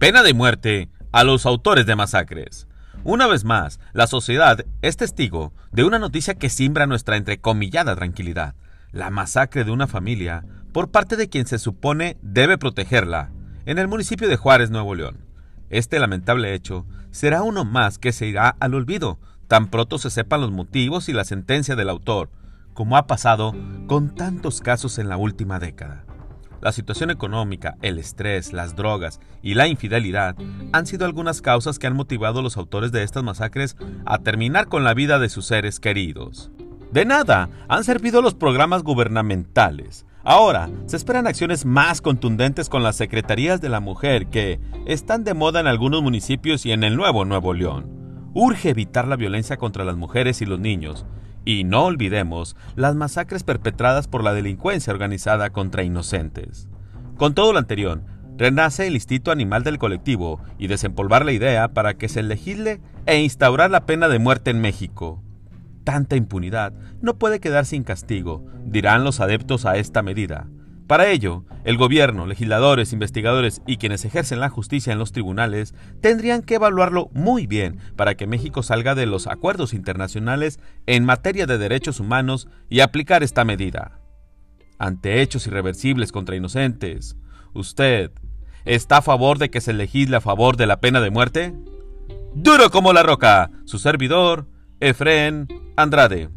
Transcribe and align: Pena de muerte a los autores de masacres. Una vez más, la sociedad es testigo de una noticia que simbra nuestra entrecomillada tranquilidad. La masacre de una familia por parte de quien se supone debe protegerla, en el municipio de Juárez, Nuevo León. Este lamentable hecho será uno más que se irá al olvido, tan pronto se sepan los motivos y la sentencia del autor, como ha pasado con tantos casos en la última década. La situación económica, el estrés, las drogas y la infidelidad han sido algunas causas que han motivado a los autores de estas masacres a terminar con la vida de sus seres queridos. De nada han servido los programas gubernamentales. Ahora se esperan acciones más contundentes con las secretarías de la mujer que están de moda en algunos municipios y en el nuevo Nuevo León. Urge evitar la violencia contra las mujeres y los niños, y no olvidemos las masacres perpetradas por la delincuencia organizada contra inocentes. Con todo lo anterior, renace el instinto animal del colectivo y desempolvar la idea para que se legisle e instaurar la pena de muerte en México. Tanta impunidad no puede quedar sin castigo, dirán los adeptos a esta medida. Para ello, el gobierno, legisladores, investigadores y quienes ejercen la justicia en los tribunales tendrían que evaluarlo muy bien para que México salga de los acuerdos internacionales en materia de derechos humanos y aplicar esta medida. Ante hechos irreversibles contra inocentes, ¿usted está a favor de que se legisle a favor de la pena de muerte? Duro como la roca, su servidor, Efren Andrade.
Pena 0.00 0.22
de 0.22 0.32
muerte 0.32 0.88
a 1.12 1.24
los 1.24 1.44
autores 1.44 1.84
de 1.84 1.94
masacres. 1.94 2.66
Una 3.04 3.26
vez 3.26 3.44
más, 3.44 3.80
la 3.92 4.06
sociedad 4.06 4.64
es 4.80 4.96
testigo 4.96 5.52
de 5.72 5.84
una 5.84 5.98
noticia 5.98 6.36
que 6.36 6.48
simbra 6.48 6.86
nuestra 6.86 7.18
entrecomillada 7.18 7.94
tranquilidad. 7.94 8.54
La 8.92 9.10
masacre 9.10 9.62
de 9.62 9.72
una 9.72 9.86
familia 9.86 10.46
por 10.72 10.90
parte 10.90 11.16
de 11.16 11.28
quien 11.28 11.46
se 11.46 11.58
supone 11.58 12.16
debe 12.22 12.56
protegerla, 12.56 13.28
en 13.66 13.76
el 13.76 13.88
municipio 13.88 14.26
de 14.26 14.38
Juárez, 14.38 14.70
Nuevo 14.70 14.94
León. 14.94 15.18
Este 15.68 15.98
lamentable 15.98 16.54
hecho 16.54 16.86
será 17.10 17.42
uno 17.42 17.66
más 17.66 17.98
que 17.98 18.12
se 18.12 18.26
irá 18.26 18.56
al 18.58 18.72
olvido, 18.72 19.18
tan 19.48 19.68
pronto 19.68 19.98
se 19.98 20.08
sepan 20.08 20.40
los 20.40 20.50
motivos 20.50 21.10
y 21.10 21.12
la 21.12 21.24
sentencia 21.24 21.76
del 21.76 21.90
autor, 21.90 22.30
como 22.72 22.96
ha 22.96 23.06
pasado 23.06 23.54
con 23.86 24.14
tantos 24.14 24.62
casos 24.62 24.98
en 24.98 25.10
la 25.10 25.18
última 25.18 25.58
década. 25.58 26.06
La 26.60 26.72
situación 26.72 27.10
económica, 27.10 27.76
el 27.80 27.98
estrés, 27.98 28.52
las 28.52 28.76
drogas 28.76 29.20
y 29.42 29.54
la 29.54 29.66
infidelidad 29.66 30.36
han 30.72 30.86
sido 30.86 31.06
algunas 31.06 31.40
causas 31.40 31.78
que 31.78 31.86
han 31.86 31.96
motivado 31.96 32.40
a 32.40 32.42
los 32.42 32.56
autores 32.58 32.92
de 32.92 33.02
estas 33.02 33.22
masacres 33.22 33.76
a 34.04 34.18
terminar 34.18 34.68
con 34.68 34.84
la 34.84 34.92
vida 34.92 35.18
de 35.18 35.30
sus 35.30 35.46
seres 35.46 35.80
queridos. 35.80 36.50
De 36.92 37.04
nada 37.04 37.48
han 37.68 37.84
servido 37.84 38.20
los 38.20 38.34
programas 38.34 38.82
gubernamentales. 38.82 40.04
Ahora 40.22 40.68
se 40.84 40.96
esperan 40.96 41.26
acciones 41.26 41.64
más 41.64 42.02
contundentes 42.02 42.68
con 42.68 42.82
las 42.82 42.96
secretarías 42.96 43.62
de 43.62 43.70
la 43.70 43.80
mujer 43.80 44.26
que 44.26 44.60
están 44.86 45.24
de 45.24 45.32
moda 45.32 45.60
en 45.60 45.66
algunos 45.66 46.02
municipios 46.02 46.66
y 46.66 46.72
en 46.72 46.84
el 46.84 46.94
nuevo 46.94 47.24
Nuevo 47.24 47.54
León. 47.54 47.86
Urge 48.34 48.68
evitar 48.68 49.08
la 49.08 49.16
violencia 49.16 49.56
contra 49.56 49.84
las 49.84 49.96
mujeres 49.96 50.42
y 50.42 50.46
los 50.46 50.60
niños, 50.60 51.06
y 51.44 51.64
no 51.64 51.84
olvidemos 51.84 52.56
las 52.76 52.94
masacres 52.94 53.42
perpetradas 53.42 54.08
por 54.08 54.22
la 54.22 54.32
delincuencia 54.32 54.92
organizada 54.92 55.50
contra 55.50 55.82
inocentes. 55.82 56.68
Con 57.16 57.34
todo 57.34 57.52
lo 57.52 57.58
anterior, 57.58 58.02
renace 58.36 58.86
el 58.86 58.94
instinto 58.94 59.30
animal 59.30 59.64
del 59.64 59.78
colectivo 59.78 60.40
y 60.58 60.66
desempolvar 60.66 61.24
la 61.24 61.32
idea 61.32 61.68
para 61.68 61.94
que 61.94 62.08
se 62.08 62.22
legisle 62.22 62.80
e 63.06 63.20
instaurar 63.20 63.70
la 63.70 63.86
pena 63.86 64.08
de 64.08 64.18
muerte 64.18 64.50
en 64.50 64.60
México. 64.60 65.22
Tanta 65.84 66.16
impunidad 66.16 66.72
no 67.00 67.18
puede 67.18 67.40
quedar 67.40 67.66
sin 67.66 67.84
castigo, 67.84 68.46
dirán 68.64 69.04
los 69.04 69.20
adeptos 69.20 69.66
a 69.66 69.76
esta 69.76 70.02
medida. 70.02 70.46
Para 70.90 71.08
ello, 71.08 71.44
el 71.62 71.76
gobierno, 71.76 72.26
legisladores, 72.26 72.92
investigadores 72.92 73.62
y 73.64 73.76
quienes 73.76 74.04
ejercen 74.04 74.40
la 74.40 74.48
justicia 74.48 74.92
en 74.92 74.98
los 74.98 75.12
tribunales 75.12 75.72
tendrían 76.00 76.42
que 76.42 76.56
evaluarlo 76.56 77.10
muy 77.12 77.46
bien 77.46 77.78
para 77.94 78.16
que 78.16 78.26
México 78.26 78.64
salga 78.64 78.96
de 78.96 79.06
los 79.06 79.28
acuerdos 79.28 79.72
internacionales 79.72 80.58
en 80.86 81.04
materia 81.04 81.46
de 81.46 81.58
derechos 81.58 82.00
humanos 82.00 82.48
y 82.68 82.80
aplicar 82.80 83.22
esta 83.22 83.44
medida. 83.44 84.00
Ante 84.80 85.22
hechos 85.22 85.46
irreversibles 85.46 86.10
contra 86.10 86.34
inocentes, 86.34 87.16
¿usted 87.54 88.10
está 88.64 88.96
a 88.96 89.02
favor 89.02 89.38
de 89.38 89.48
que 89.48 89.60
se 89.60 89.72
legisle 89.72 90.16
a 90.16 90.20
favor 90.20 90.56
de 90.56 90.66
la 90.66 90.80
pena 90.80 91.00
de 91.00 91.10
muerte? 91.10 91.54
Duro 92.34 92.68
como 92.70 92.92
la 92.92 93.04
roca, 93.04 93.52
su 93.64 93.78
servidor, 93.78 94.48
Efren 94.80 95.46
Andrade. 95.76 96.30